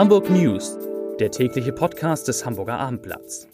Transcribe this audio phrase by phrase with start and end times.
[0.00, 0.78] Hamburg News,
[1.18, 3.46] der tägliche Podcast des Hamburger Abendblatts.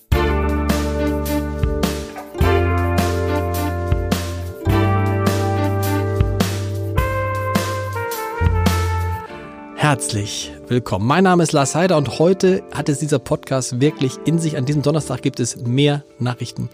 [9.74, 11.04] Herzlich willkommen.
[11.04, 14.56] Mein Name ist Lars Heider und heute hat es dieser Podcast wirklich in sich.
[14.56, 16.70] An diesem Donnerstag gibt es mehr Nachrichten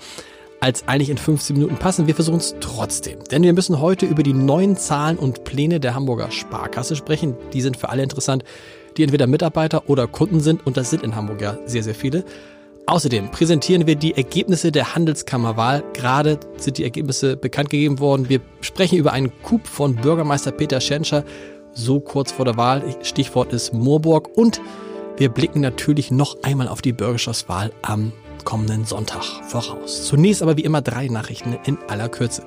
[0.60, 2.06] als eigentlich in 15 Minuten passen.
[2.06, 3.24] Wir versuchen es trotzdem.
[3.30, 7.34] Denn wir müssen heute über die neuen Zahlen und Pläne der Hamburger Sparkasse sprechen.
[7.54, 8.44] Die sind für alle interessant,
[8.96, 10.66] die entweder Mitarbeiter oder Kunden sind.
[10.66, 12.24] Und das sind in Hamburg ja sehr, sehr viele.
[12.86, 15.84] Außerdem präsentieren wir die Ergebnisse der Handelskammerwahl.
[15.92, 18.28] Gerade sind die Ergebnisse bekannt gegeben worden.
[18.28, 21.24] Wir sprechen über einen Coup von Bürgermeister Peter Schenscher,
[21.72, 22.82] so kurz vor der Wahl.
[23.02, 24.36] Stichwort ist Moorburg.
[24.36, 24.60] Und
[25.16, 28.12] wir blicken natürlich noch einmal auf die Bürgerschaftswahl am
[28.44, 30.04] kommenden Sonntag voraus.
[30.06, 32.42] Zunächst aber wie immer drei Nachrichten in aller Kürze.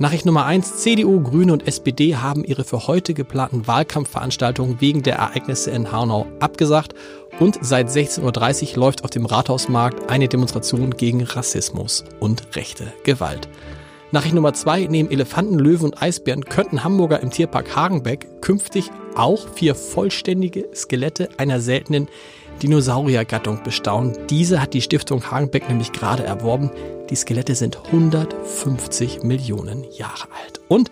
[0.00, 5.16] Nachricht Nummer eins: CDU, Grüne und SPD haben ihre für heute geplanten Wahlkampfveranstaltungen wegen der
[5.16, 6.94] Ereignisse in Hanau abgesagt.
[7.38, 13.46] Und seit 16.30 Uhr läuft auf dem Rathausmarkt eine Demonstration gegen Rassismus und rechte Gewalt.
[14.10, 19.48] Nachricht Nummer zwei: Neben Elefanten, Löwen und Eisbären könnten Hamburger im Tierpark Hagenbeck künftig auch
[19.50, 22.08] vier vollständige Skelette einer seltenen
[22.62, 24.16] Dinosauriergattung bestaunen.
[24.28, 26.70] Diese hat die Stiftung Hagenbeck nämlich gerade erworben.
[27.08, 30.60] Die Skelette sind 150 Millionen Jahre alt.
[30.68, 30.90] Und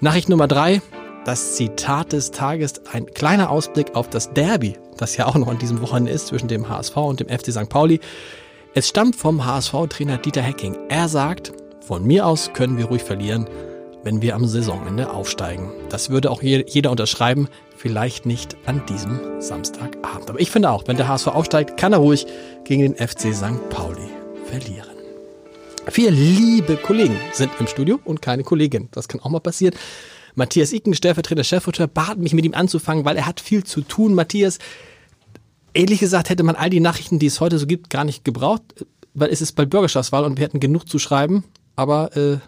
[0.00, 0.82] Nachricht Nummer drei,
[1.24, 5.58] das Zitat des Tages, ein kleiner Ausblick auf das Derby, das ja auch noch an
[5.58, 7.68] diesem Wochenende ist zwischen dem HSV und dem FC St.
[7.68, 8.00] Pauli.
[8.74, 10.76] Es stammt vom HSV-Trainer Dieter Hecking.
[10.88, 13.48] Er sagt, von mir aus können wir ruhig verlieren,
[14.02, 15.72] wenn wir am Saisonende aufsteigen.
[15.88, 17.48] Das würde auch jeder unterschreiben,
[17.86, 20.28] vielleicht nicht an diesem Samstagabend.
[20.28, 22.26] Aber ich finde auch, wenn der HSV aufsteigt, kann er ruhig
[22.64, 23.68] gegen den FC St.
[23.70, 24.08] Pauli
[24.46, 24.96] verlieren.
[25.86, 28.88] Vier liebe Kollegen sind im Studio und keine Kollegin.
[28.90, 29.76] Das kann auch mal passieren.
[30.34, 34.14] Matthias Iken, stellvertretender Chefredakteur, bat mich mit ihm anzufangen, weil er hat viel zu tun.
[34.14, 34.58] Matthias,
[35.72, 38.62] ehrlich gesagt hätte man all die Nachrichten, die es heute so gibt, gar nicht gebraucht,
[39.14, 41.44] weil es ist bald Bürgerschaftswahl und wir hätten genug zu schreiben.
[41.76, 42.38] Aber äh,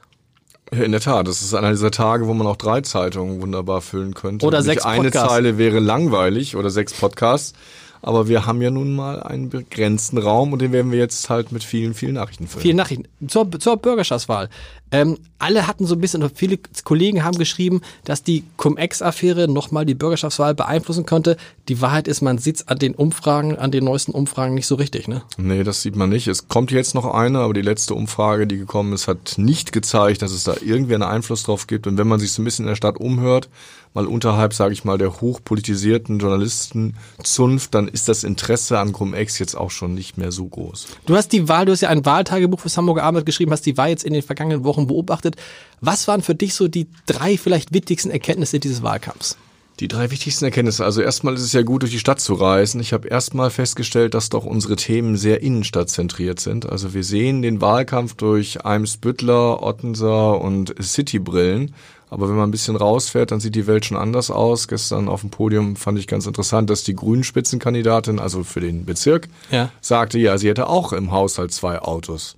[0.70, 4.14] in der Tat, das ist einer dieser Tage, wo man auch drei Zeitungen wunderbar füllen
[4.14, 4.46] könnte.
[4.46, 5.16] Oder sechs Podcasts.
[5.16, 7.54] Eine Zeile wäre langweilig oder sechs Podcasts.
[8.02, 11.52] Aber wir haben ja nun mal einen begrenzten Raum und den werden wir jetzt halt
[11.52, 12.62] mit vielen, vielen Nachrichten füllen.
[12.62, 13.04] Vielen Nachrichten.
[13.26, 14.48] Zur, zur Bürgerschaftswahl.
[14.90, 19.94] Ähm, alle hatten so ein bisschen, viele Kollegen haben geschrieben, dass die Cum-Ex-Affäre nochmal die
[19.94, 21.36] Bürgerschaftswahl beeinflussen könnte.
[21.68, 25.06] Die Wahrheit ist, man sieht an den Umfragen, an den neuesten Umfragen nicht so richtig,
[25.06, 25.22] ne?
[25.36, 26.26] Nee, das sieht man nicht.
[26.26, 30.22] Es kommt jetzt noch eine, aber die letzte Umfrage, die gekommen ist, hat nicht gezeigt,
[30.22, 31.86] dass es da irgendwie einen Einfluss drauf gibt.
[31.86, 33.48] Und wenn man sich so ein bisschen in der Stadt umhört,
[33.94, 39.56] mal unterhalb, sage ich mal, der hochpolitisierten Journalistenzunft, dann ist das Interesse an Cum-Ex jetzt
[39.56, 40.86] auch schon nicht mehr so groß.
[41.06, 43.76] Du hast die Wahl, du hast ja ein Wahltagebuch fürs Hamburger Abend geschrieben, hast die
[43.76, 45.36] Wahl jetzt in den vergangenen Wochen beobachtet.
[45.80, 49.36] Was waren für dich so die drei vielleicht wichtigsten Erkenntnisse dieses Wahlkampfs?
[49.80, 50.84] Die drei wichtigsten Erkenntnisse.
[50.84, 52.80] Also erstmal ist es ja gut, durch die Stadt zu reisen.
[52.80, 56.68] Ich habe erstmal festgestellt, dass doch unsere Themen sehr innenstadtzentriert sind.
[56.68, 61.74] Also wir sehen den Wahlkampf durch Eimsbüttler, Ottenser und Citybrillen.
[62.10, 64.68] Aber wenn man ein bisschen rausfährt, dann sieht die Welt schon anders aus.
[64.68, 68.86] Gestern auf dem Podium fand ich ganz interessant, dass die grünen Spitzenkandidatin, also für den
[68.86, 69.70] Bezirk, ja.
[69.80, 72.36] sagte, ja, sie hätte auch im Haushalt zwei Autos.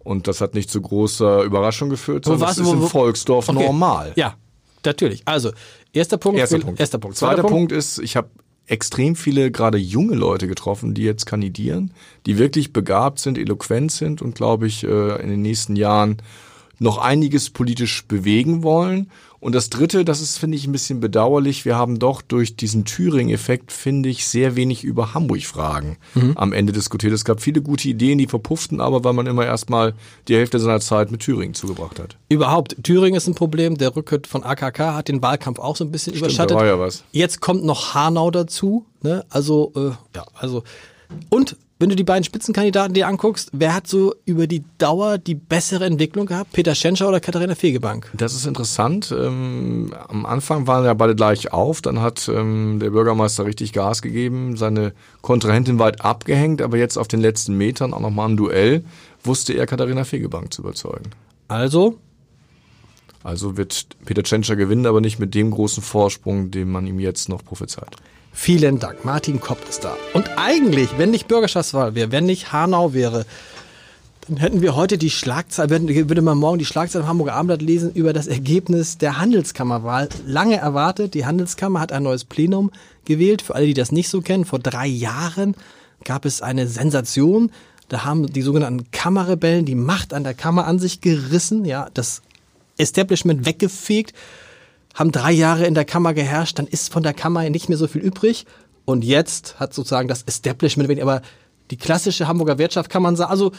[0.00, 3.64] Und das hat nicht zu großer Überraschung geführt, sondern es ist im Volksdorf okay.
[3.64, 4.12] normal.
[4.16, 4.34] Ja,
[4.84, 5.22] natürlich.
[5.24, 5.52] Also,
[5.92, 6.38] erster Punkt.
[6.38, 6.80] Erster Punkt.
[6.80, 7.16] Erster Punkt.
[7.16, 7.70] Zweiter, Zweiter Punkt.
[7.70, 8.28] Punkt ist, ich habe
[8.66, 11.92] extrem viele gerade junge Leute getroffen, die jetzt kandidieren,
[12.26, 16.18] die wirklich begabt sind, eloquent sind und glaube ich äh, in den nächsten Jahren
[16.84, 19.10] noch einiges politisch bewegen wollen.
[19.40, 21.66] Und das Dritte, das ist, finde ich, ein bisschen bedauerlich.
[21.66, 26.32] Wir haben doch durch diesen Thüringen-Effekt, finde ich, sehr wenig über Hamburg-Fragen mhm.
[26.36, 27.12] am Ende diskutiert.
[27.12, 29.92] Es gab viele gute Ideen, die verpufften aber, weil man immer erstmal
[30.28, 32.16] die Hälfte seiner Zeit mit Thüringen zugebracht hat.
[32.30, 33.76] Überhaupt, Thüringen ist ein Problem.
[33.76, 36.52] Der Rücktritt von AKK hat den Wahlkampf auch so ein bisschen Stimmt, überschattet.
[36.52, 37.04] Da war ja was.
[37.12, 38.86] Jetzt kommt noch Hanau dazu.
[39.02, 39.26] Ne?
[39.28, 40.62] Also, äh, ja, also.
[41.28, 45.34] Und wenn du die beiden Spitzenkandidaten dir anguckst, wer hat so über die Dauer die
[45.34, 46.52] bessere Entwicklung gehabt?
[46.52, 48.10] Peter Schenscher oder Katharina Fegebank?
[48.14, 49.12] Das ist interessant.
[49.16, 54.02] Ähm, am Anfang waren ja beide gleich auf, dann hat ähm, der Bürgermeister richtig Gas
[54.02, 58.84] gegeben, seine Kontrahentin weit abgehängt, aber jetzt auf den letzten Metern auch nochmal ein Duell,
[59.24, 61.10] wusste er Katharina Fegebank zu überzeugen.
[61.48, 61.98] Also?
[63.24, 67.28] Also wird Peter Tschentscher gewinnen, aber nicht mit dem großen Vorsprung, den man ihm jetzt
[67.28, 67.96] noch prophezeit.
[68.34, 69.04] Vielen Dank.
[69.04, 69.96] Martin Kopp ist da.
[70.12, 73.24] Und eigentlich, wenn nicht Bürgerschaftswahl wäre, wenn nicht Hanau wäre,
[74.26, 75.70] dann hätten wir heute die Schlagzeile,
[76.08, 80.08] würde man morgen die Schlagzeile im Hamburger Abendblatt lesen über das Ergebnis der Handelskammerwahl.
[80.26, 81.14] Lange erwartet.
[81.14, 82.70] Die Handelskammer hat ein neues Plenum
[83.04, 83.40] gewählt.
[83.40, 85.54] Für alle, die das nicht so kennen, vor drei Jahren
[86.04, 87.50] gab es eine Sensation.
[87.88, 92.20] Da haben die sogenannten Kammerrebellen die Macht an der Kammer an sich gerissen, ja, das
[92.78, 94.12] Establishment weggefegt
[94.94, 97.86] haben drei Jahre in der Kammer geherrscht, dann ist von der Kammer nicht mehr so
[97.86, 98.46] viel übrig.
[98.84, 101.22] Und jetzt hat sozusagen das Establishment, aber
[101.70, 103.52] die klassische Hamburger Wirtschaft kann man sagen, also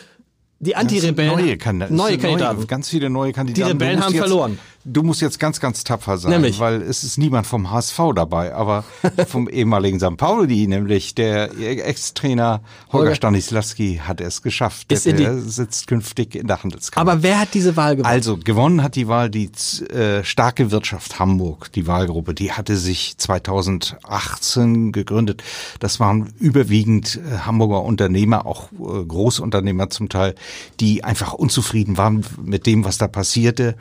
[0.60, 1.32] die Anti-Rebellen.
[1.32, 1.96] Neue, Kandidaten.
[1.96, 2.58] neue Kandidaten.
[2.58, 3.68] Neue, ganz viele neue Kandidaten.
[3.68, 4.60] Die Rebellen haben jetzt, verloren.
[4.88, 6.60] Du musst jetzt ganz, ganz tapfer sein, Nämlich?
[6.60, 8.84] weil es ist niemand vom HSV dabei, aber
[9.28, 10.16] vom ehemaligen St.
[10.16, 12.62] Pauli, nämlich der Ex-Trainer
[12.94, 14.92] Holger Stanislawski hat es geschafft.
[14.92, 17.12] Ist in der sitzt künftig in der Handelskammer.
[17.12, 18.14] Aber wer hat diese Wahl gewonnen?
[18.14, 19.50] Also gewonnen hat die Wahl die
[19.90, 22.36] äh, starke Wirtschaft Hamburg, die Wahlgruppe.
[22.36, 25.44] Die hatte sich 2018 gegründet.
[25.80, 30.36] Das waren überwiegend äh, Hamburger Unternehmer, auch äh, Großunternehmer zum Teil,
[30.80, 33.76] die einfach unzufrieden waren mit dem, was da passierte.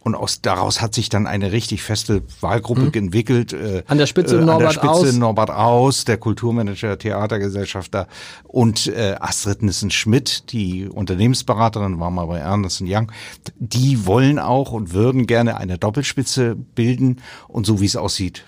[0.00, 3.52] Und aus, daraus hat sich dann eine richtig feste Wahlgruppe entwickelt.
[3.52, 3.82] Äh, Mhm.
[3.86, 5.12] An der Spitze äh, an Norbert der Spitze Aus.
[5.14, 8.08] Norbert Aus, der Kulturmanager, Theatergesellschafter
[8.44, 13.12] und äh, Astrid Nissen-Schmidt, die Unternehmensberaterin, war mal bei Ernst Young.
[13.58, 18.44] Die wollen auch und würden gerne eine Doppelspitze bilden und so wie es aussieht,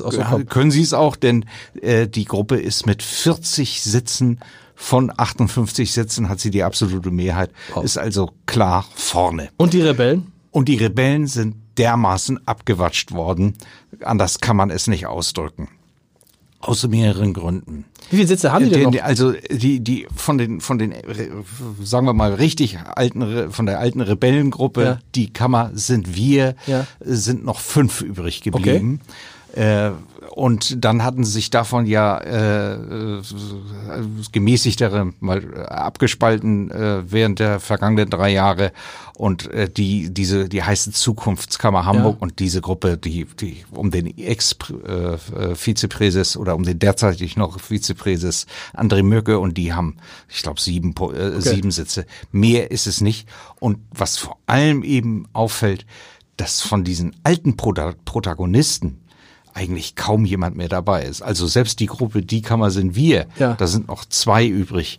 [0.00, 0.46] auch so kommen?
[0.46, 1.44] können sie es auch, denn
[1.80, 4.40] äh, die Gruppe ist mit 40 Sitzen
[4.74, 7.50] von 58 Sitzen hat sie die absolute Mehrheit,
[7.82, 9.50] ist also klar vorne.
[9.56, 10.32] Und die Rebellen?
[10.50, 13.54] Und die Rebellen sind dermaßen abgewatscht worden.
[14.02, 15.68] Anders kann man es nicht ausdrücken.
[16.60, 17.86] Aus mehreren Gründen.
[18.10, 19.02] Wie viele Sitze haben die denn Den- noch?
[19.02, 21.02] Also die die von den von den äh,
[21.82, 24.98] sagen wir mal richtig alten von der alten Rebellengruppe Ja.
[25.16, 26.86] die Kammer sind wir Ja.
[27.00, 29.00] sind noch fünf übrig geblieben.
[29.54, 29.90] Äh,
[30.30, 33.22] und dann hatten sie sich davon ja äh, äh,
[34.32, 38.72] gemäßigtere mal äh, abgespalten äh, während der vergangenen drei Jahre.
[39.14, 42.22] Und äh, die diese die heißt Zukunftskammer Hamburg Ja.
[42.22, 44.56] und diese Gruppe die die um den Ex
[44.86, 49.96] äh, Vizepräses oder um den derzeitig noch Vizepräses André Mürke und die haben
[50.30, 52.06] ich glaube sieben äh, sieben Sitze.
[52.30, 53.28] Mehr ist es nicht.
[53.60, 55.84] Und was vor allem eben auffällt
[56.38, 59.01] dass von diesen alten Prota Protagonisten
[59.54, 61.22] eigentlich kaum jemand mehr dabei ist.
[61.22, 63.54] Also selbst die Gruppe Die Kammer sind wir, Ja.
[63.54, 64.98] da sind noch zwei übrig.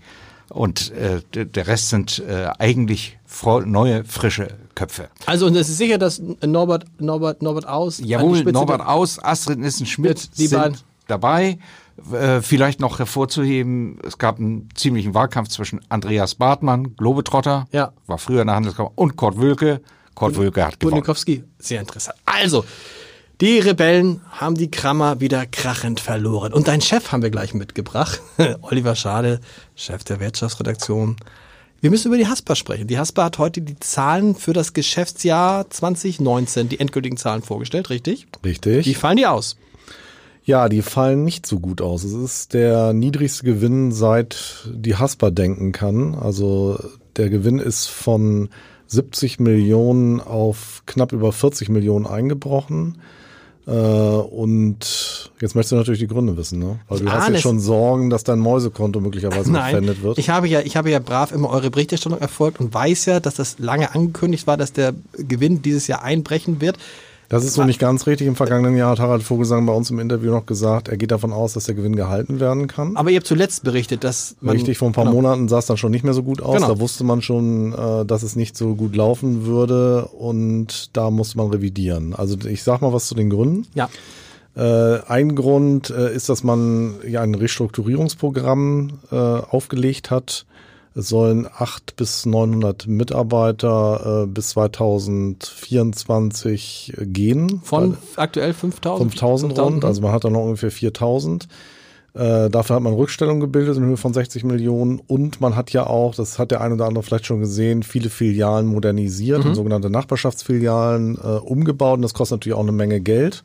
[0.50, 3.18] Und äh, der- Rest sind äh, eigentlich
[3.66, 5.10] neue, frische Köpfe.
[5.26, 10.20] Also und es ist sicher, dass Norbert, Norbert, Norbert Aus Jawohl, Norbert Aus, Astrid Nissen-Schmidt
[10.36, 10.78] sind beiden.
[11.08, 11.58] dabei.
[12.12, 17.94] Äh, vielleicht noch hervorzuheben, es gab einen ziemlichen Wahlkampf zwischen Andreas Bartmann, Globetrotter, Ja.
[18.08, 19.82] war früher in der Handelskammer, und Kurt Wölke.
[20.16, 20.96] Kurt Wölke hat gewonnen.
[20.98, 21.44] Budnikowski.
[21.60, 22.18] Sehr interessant.
[22.26, 22.64] Also,
[23.44, 26.54] die Rebellen haben die Krammer wieder krachend verloren.
[26.54, 28.22] Und deinen Chef haben wir gleich mitgebracht.
[28.62, 29.42] Oliver Schade,
[29.76, 31.18] Chef der Wirtschaftsredaktion.
[31.82, 32.88] Wir müssen über die Haspa sprechen.
[32.88, 38.28] Die Haspa hat heute die Zahlen für das Geschäftsjahr 2019, die endgültigen Zahlen vorgestellt, richtig?
[38.46, 38.86] Richtig.
[38.86, 39.58] Wie fallen die aus?
[40.46, 42.06] Ja, die fallen nicht so gut aus.
[42.06, 46.16] Es ist der niedrigste Gewinn, seit die Haspa denken kann.
[46.16, 46.80] Also
[47.18, 48.48] der Gewinn ist von
[48.88, 53.00] 70 Millionen auf knapp über 40 Millionen eingebrochen.
[53.66, 56.80] Äh, und jetzt möchtest du natürlich die Gründe wissen, ne?
[56.90, 60.18] Weil du Ich hast ja schon Sorgen, dass dein Mäusekonto möglicherweise gefändet wird.
[60.18, 63.36] ich habe ja, ich habe ja brav immer eure Berichterstattung erfolgt und weiß ja, dass
[63.36, 66.78] das lange angekündigt war, dass der Gewinn dieses Jahr einbrechen wird.
[67.34, 68.28] Das ist so nicht ganz richtig.
[68.28, 71.34] Im vergangenen Jahr hat Harald Vogelsang bei uns im Interview noch gesagt, er geht davon
[71.34, 72.96] aus, dass der Gewinn gehalten werden kann.
[72.96, 75.16] Aber ihr habt zuletzt berichtet, dass man Richtig, vor ein paar Genau.
[75.16, 76.58] Monaten sah es dann schon nicht mehr so gut aus.
[76.58, 76.68] Genau.
[76.68, 81.40] Da wusste man schon, äh, dass es nicht so gut laufen würde und da musste
[81.40, 82.14] man revidieren.
[82.14, 83.66] Also ich sag mal was zu den Gründen.
[83.74, 83.90] Ja.
[84.56, 90.46] Äh, ein Grund äh, ist, dass man ja ein Restrukturierungsprogramm aufgelegt hat.
[90.96, 97.62] Es sollen acht bis 900 Mitarbeiter äh, bis 2024 gehen.
[97.64, 99.12] Von aktuell 5000?
[99.12, 101.48] 5000 rund, also man hat da noch ungefähr 4000.
[102.14, 105.88] Äh, dafür hat man Rückstellung gebildet in Höhe von 60 Millionen und man hat ja
[105.88, 109.90] auch, das hat der eine oder andere vielleicht schon gesehen, viele Filialen modernisiert und sogenannte
[109.90, 113.44] Nachbarschaftsfilialen äh, umgebaut und das kostet natürlich auch eine Menge Geld.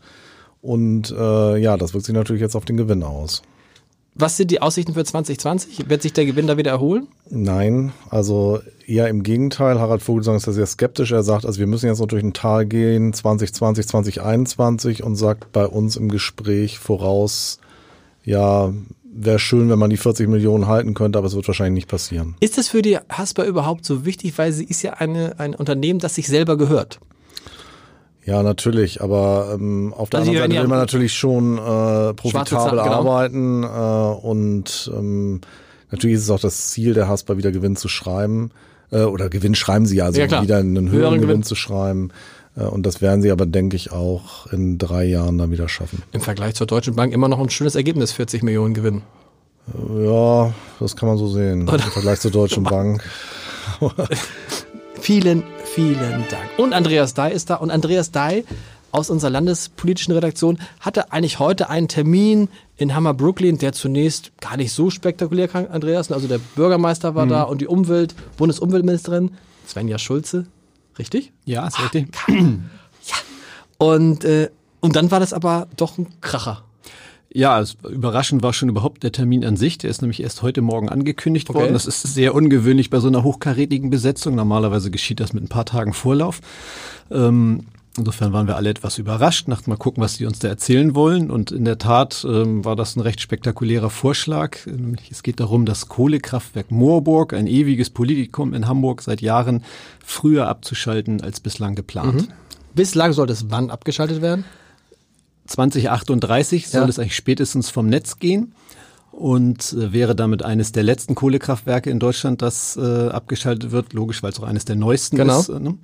[0.61, 3.41] Und äh, ja, das wirkt sich natürlich jetzt auf den Gewinn aus.
[4.21, 5.89] Was sind die Aussichten für 2020?
[5.89, 7.07] Wird sich der Gewinn da wieder erholen?
[7.31, 9.79] Nein, also eher im Gegenteil.
[9.79, 11.13] Harald Vogelsang ist da sehr skeptisch.
[11.13, 15.53] Er sagt, also wir müssen jetzt noch durch ein Tal gehen, 2020, 2021 und sagt
[15.53, 17.61] bei uns im Gespräch voraus,
[18.25, 18.73] ja,
[19.05, 22.35] wäre schön, wenn man die 40 Millionen halten könnte, aber es wird wahrscheinlich nicht passieren.
[22.41, 26.01] Ist das für die Haspa überhaupt so wichtig, weil sie ist ja eine, ein Unternehmen,
[26.01, 26.99] das sich selber gehört?
[28.29, 32.47] Ja, natürlich, aber ähm, auf der Also anderen Seite will man natürlich schon äh, profitabel
[32.47, 32.93] Zahlen, genau.
[32.93, 35.41] arbeiten äh, und ähm,
[35.91, 38.51] natürlich ist es auch das Ziel der Haspa, wieder Gewinn zu schreiben
[38.91, 40.43] äh, oder Gewinn schreiben sie ja, also Ja, klar.
[40.43, 41.29] wieder einen höheren, Höheren Gewinn.
[41.29, 41.43] Gewinn.
[41.43, 42.11] zu schreiben
[42.55, 46.03] äh, und das werden sie aber, denke ich, auch in drei Jahren dann wieder schaffen.
[46.13, 49.01] Im Vergleich zur Deutschen Bank immer noch ein schönes Ergebnis, 40 Millionen Gewinn.
[49.99, 53.03] Ja, das kann man so sehen im Vergleich zur Deutschen Bank.
[55.01, 55.45] Vielen,
[55.79, 56.51] vielen Dank.
[56.57, 57.55] Und Andreas Dai ist da.
[57.55, 58.43] Und Andreas Dai
[58.91, 64.57] aus unserer landespolitischen Redaktion hatte eigentlich heute einen Termin in Hammer Brooklyn, der zunächst gar
[64.57, 66.11] nicht so spektakulär klang, Andreas.
[66.11, 67.31] Also der Bürgermeister war mhm.
[67.31, 69.31] da und die Umwelt, Bundesumweltministerin
[69.69, 70.47] Svenja Schulze.
[70.99, 71.33] Richtig?
[71.45, 72.09] Ja, ist richtig.
[72.29, 73.15] Ja.
[73.79, 76.65] Und, äh, und dann war das aber doch ein Kracher.
[77.39, 79.79] Ja, überraschend war schon überhaupt der Termin an sich.
[79.79, 81.61] Der ist nämlich erst heute Morgen angekündigt okay.
[81.61, 81.73] worden.
[81.73, 84.35] Das ist sehr ungewöhnlich bei so einer hochkarätigen Besetzung.
[84.35, 86.41] Normalerweise geschieht das mit ein paar Tagen Vorlauf.
[87.13, 87.67] Ähm,
[87.97, 91.31] Insofern waren wir alle etwas überrascht, dachten mal gucken, was sie uns da erzählen wollen.
[91.31, 94.57] Und in der Tat ähm, war das ein recht spektakulärer Vorschlag.
[95.11, 99.65] Es geht darum, das Kohlekraftwerk Moorburg, ein ewiges Politikum in Hamburg, seit Jahren
[100.05, 102.29] früher abzuschalten als bislang geplant.
[102.29, 102.33] Mhm.
[102.75, 104.45] Bislang sollte es wann abgeschaltet werden?
[105.49, 106.89] 2038 soll ja.
[106.89, 108.55] es eigentlich spätestens vom Netz gehen
[109.11, 113.93] und äh, wäre damit eines der letzten Kohlekraftwerke in Deutschland, das äh, abgeschaltet wird.
[113.93, 115.41] Logisch, weil es auch eines der neuesten genau.
[115.41, 115.49] ist.
[115.49, 115.79] Äh, ne?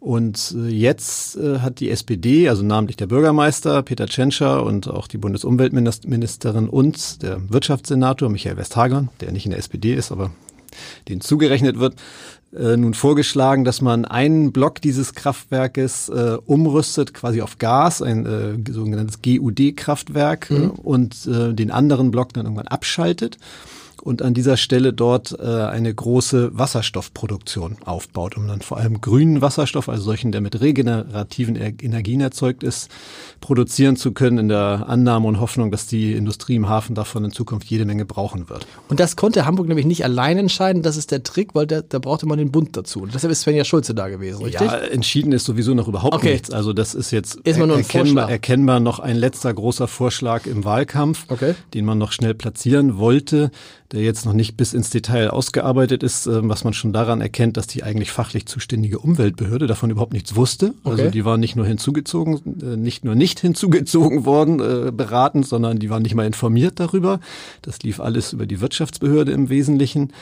[0.00, 5.06] Und äh, jetzt äh, hat die SPD, also namentlich der Bürgermeister Peter Tschentscher und auch
[5.06, 10.30] die Bundesumweltministerin und der Wirtschaftssenator Michael Westhagen, der nicht in der SPD ist, aber
[11.08, 11.96] den zugerechnet wird,
[12.56, 18.26] äh, nun vorgeschlagen, dass man einen Block dieses Kraftwerkes äh, umrüstet, quasi auf Gas, ein
[18.26, 20.56] äh, sogenanntes GUD-Kraftwerk, mhm.
[20.56, 23.38] äh, und äh, den anderen Block dann irgendwann abschaltet
[24.02, 29.42] und an dieser Stelle dort äh, eine große Wasserstoffproduktion aufbaut, um dann vor allem grünen
[29.42, 32.90] Wasserstoff, also solchen, der mit regenerativen Energien erzeugt ist,
[33.40, 37.32] produzieren zu können in der Annahme und Hoffnung, dass die Industrie im Hafen davon in
[37.32, 38.66] Zukunft jede Menge brauchen wird.
[38.88, 41.98] Und das konnte Hamburg nämlich nicht allein entscheiden, das ist der Trick, weil da, da
[41.98, 43.02] brauchte man den Bund dazu.
[43.02, 44.70] Und deshalb ist Svenja Schulze da gewesen, richtig?
[44.70, 46.32] Ja, entschieden ist sowieso noch überhaupt okay.
[46.32, 46.50] nichts.
[46.50, 51.24] Also das ist jetzt ist ein erkennbar, erkennbar noch ein letzter großer Vorschlag im Wahlkampf,
[51.28, 51.54] okay.
[51.74, 53.50] den man noch schnell platzieren wollte
[53.92, 57.56] der jetzt noch nicht bis ins Detail ausgearbeitet ist, äh, was man schon daran erkennt,
[57.56, 60.66] dass die eigentlich fachlich zuständige Umweltbehörde davon überhaupt nichts wusste.
[60.66, 61.00] Also okay.
[61.02, 65.78] Also die war nicht nur hinzugezogen, äh, nicht nur nicht hinzugezogen worden, äh, beratend, sondern
[65.78, 67.20] die waren nicht mal informiert darüber.
[67.62, 70.12] Das lief alles über die Wirtschaftsbehörde im Wesentlichen.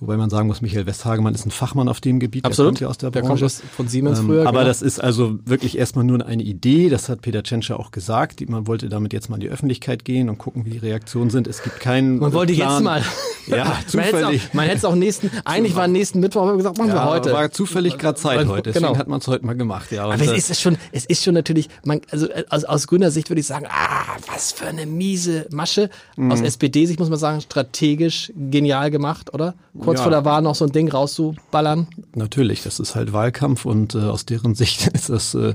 [0.00, 2.44] Wobei man sagen muss, Michael Westhagemann ist ein Fachmann auf dem Gebiet.
[2.44, 2.66] Absolut.
[2.66, 3.46] Der kommt ja aus der, der Branche.
[3.46, 4.42] Kommt von Siemens ähm, früher.
[4.42, 4.64] Aber genau.
[4.64, 6.88] das ist also wirklich erstmal nur eine Idee.
[6.88, 8.46] Das hat Peter Tschentscher auch gesagt.
[8.48, 11.46] Man wollte damit jetzt mal in die Öffentlichkeit gehen und gucken, wie die Reaktionen sind.
[11.46, 12.72] Es gibt keinen Man wollte Plan.
[12.72, 13.02] jetzt mal.
[13.46, 14.52] Ja, zufällig.
[14.54, 17.04] Man hätte es auch, auch nächsten, eigentlich war nächsten Mittwoch, aber gesagt, machen ja, wir
[17.04, 17.32] heute.
[17.32, 18.72] war zufällig gerade Zeit heute.
[18.72, 18.98] Deswegen genau.
[18.98, 19.92] hat man es heute mal gemacht.
[19.92, 23.10] Ja, aber es ist, es schon, es ist schon natürlich, man, also aus, aus grüner
[23.10, 25.90] Sicht würde ich sagen, ah, was für eine miese Masche.
[26.16, 26.32] Mhm.
[26.32, 29.54] Aus SPD-Sicht muss man sagen, strategisch genial gemacht, oder?
[29.86, 30.02] Kurz ja.
[30.02, 31.86] vor der Wahl noch so ein Ding rauszuballern?
[32.14, 35.54] Natürlich, das ist halt Wahlkampf und äh, aus deren Sicht ist das äh,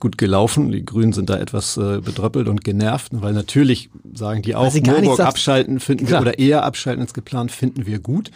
[0.00, 0.72] gut gelaufen.
[0.72, 5.20] Die Grünen sind da etwas äh, bedröppelt und genervt, weil natürlich sagen die auch, Moorburg
[5.20, 6.24] abschalten finden Klar.
[6.24, 8.30] wir oder eher abschalten als geplant finden wir gut.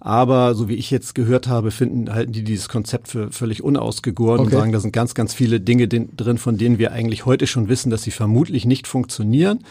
[0.00, 4.40] Aber so wie ich jetzt gehört habe, finden halten die dieses Konzept für völlig unausgegoren
[4.40, 4.46] okay.
[4.46, 7.68] und sagen, da sind ganz, ganz viele Dinge drin, von denen wir eigentlich heute schon
[7.68, 9.64] wissen, dass sie vermutlich nicht funktionieren.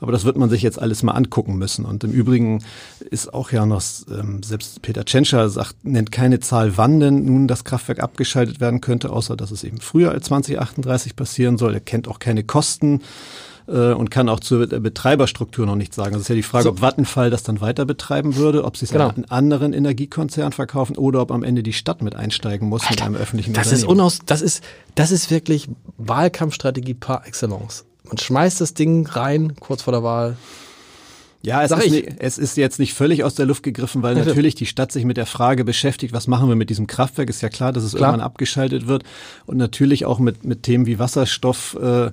[0.00, 1.84] Aber das wird man sich jetzt alles mal angucken müssen.
[1.84, 2.64] Und im Übrigen
[3.10, 7.46] ist auch ja noch, ähm, selbst Peter Tschentscher sagt, nennt keine Zahl, wann denn nun
[7.46, 11.74] das Kraftwerk abgeschaltet werden könnte, außer dass es eben früher als 2038 passieren soll.
[11.74, 13.02] Er kennt auch keine Kosten
[13.66, 16.12] äh, und kann auch zur Betreiberstruktur noch nichts sagen.
[16.12, 16.70] Das ist ja die Frage, so.
[16.70, 19.08] ob Vattenfall das dann weiter betreiben würde, ob sie es genau.
[19.08, 22.92] an einen anderen Energiekonzern verkaufen oder ob am Ende die Stadt mit einsteigen muss Alter,
[22.94, 24.62] mit einem öffentlichen das Ist unaus, das, ist,
[24.94, 25.68] das ist wirklich
[25.98, 27.84] Wahlkampfstrategie par excellence.
[28.04, 30.36] Man schmeißt das Ding rein, kurz vor der Wahl,
[31.44, 34.54] ja, es ist, nicht, es ist, jetzt nicht völlig aus der Luft gegriffen, weil natürlich
[34.54, 37.28] die Stadt sich mit der Frage beschäftigt, was machen wir mit diesem Kraftwerk?
[37.28, 38.08] Ist ja klar, dass es klar.
[38.08, 39.02] irgendwann abgeschaltet wird
[39.44, 42.06] und natürlich auch mit, mit Themen wie Wasserstoff äh,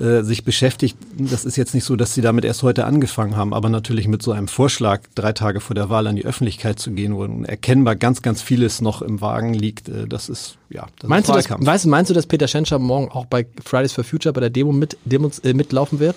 [0.00, 0.96] äh, sich beschäftigt.
[1.18, 4.22] Das ist jetzt nicht so, dass sie damit erst heute angefangen haben, aber natürlich mit
[4.22, 7.96] so einem Vorschlag, drei Tage vor der Wahl an die Öffentlichkeit zu gehen, wo erkennbar
[7.96, 9.90] ganz, ganz vieles noch im Wagen liegt.
[9.90, 12.78] Äh, das ist, ja, das meinst ist du das, weißt, meinst du, dass Peter Schenscher
[12.78, 16.16] morgen auch bei Fridays for Future bei der Demo mit, Demos, äh, mitlaufen wird?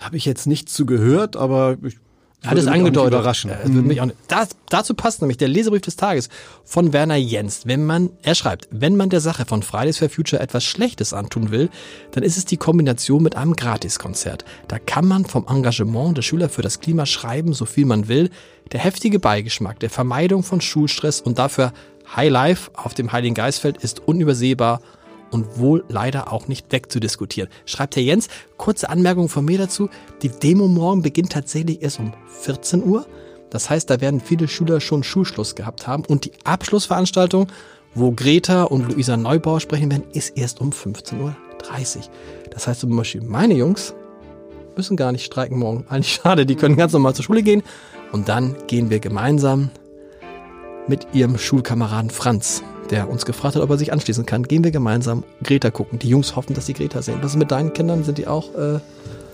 [0.00, 1.98] Habe ich jetzt nicht zu gehört, aber ich
[2.44, 3.12] hat es angedeutet.
[3.12, 3.50] Überraschen.
[3.50, 4.16] Äh, auch nicht.
[4.28, 6.30] Das, dazu passt nämlich der Leserbrief des Tages
[6.64, 7.66] von Werner Jens.
[7.66, 11.50] Wenn man, er schreibt, wenn man der Sache von Fridays for Future etwas Schlechtes antun
[11.50, 11.68] will,
[12.12, 14.44] dann ist es die Kombination mit einem Gratiskonzert.
[14.68, 18.30] Da kann man vom Engagement der Schüler für das Klima schreiben, so viel man will.
[18.72, 21.72] Der heftige Beigeschmack der Vermeidung von Schulstress und dafür
[22.16, 24.80] High Life auf dem Heiligen Geistfeld ist unübersehbar
[25.30, 27.50] und wohl leider auch nicht wegzudiskutieren.
[27.66, 29.88] Schreibt Herr Jens, kurze Anmerkung von mir dazu.
[30.22, 33.06] Die Demo morgen beginnt tatsächlich erst um 14 Uhr.
[33.50, 36.04] Das heißt, da werden viele Schüler schon Schulschluss gehabt haben.
[36.04, 37.48] Und die Abschlussveranstaltung,
[37.94, 41.34] wo Greta und Luisa Neubauer sprechen werden, ist erst um 15.30 Uhr.
[42.50, 43.94] Das heißt zum Beispiel, meine Jungs
[44.76, 45.84] müssen gar nicht streiken morgen.
[45.88, 47.62] Eigentlich schade, die können ganz normal zur Schule gehen.
[48.12, 49.70] Und dann gehen wir gemeinsam
[50.88, 54.42] mit ihrem Schulkameraden Franz der uns gefragt hat, ob er sich anschließen kann.
[54.42, 55.98] Gehen wir gemeinsam Greta gucken.
[55.98, 57.18] Die Jungs hoffen, dass sie Greta sehen.
[57.22, 58.04] Was ist mit deinen Kindern?
[58.04, 58.54] Sind die auch...
[58.54, 58.80] Äh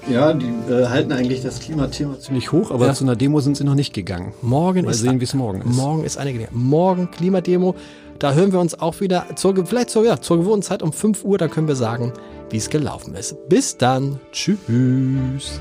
[0.08, 2.94] ja, die äh, halten eigentlich das Klimathema ziemlich hoch, aber ja.
[2.94, 4.34] zu einer Demo sind sie noch nicht gegangen.
[4.40, 5.76] Morgen Mal ist sehen, wie es morgen ist.
[5.76, 7.74] Morgen ist eine Morgen Klimademo.
[8.20, 11.24] Da hören wir uns auch wieder zur, vielleicht zur, ja, zur gewohnten Zeit um 5
[11.24, 11.38] Uhr.
[11.38, 12.12] Da können wir sagen,
[12.50, 13.48] wie es gelaufen ist.
[13.48, 14.20] Bis dann.
[14.32, 15.60] Tschüss.